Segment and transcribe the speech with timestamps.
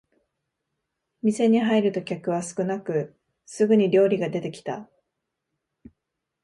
[1.21, 3.13] 店に入ると客は少なく
[3.45, 4.89] すぐに料理が出てきた